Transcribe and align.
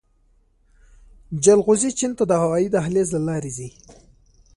جلغوزي 1.43 1.89
چین 1.99 2.11
ته 2.17 2.23
د 2.27 2.31
هوايي 2.43 2.67
دهلیز 2.75 3.07
له 3.15 3.21
لارې 3.27 3.51
ځي 3.57 3.69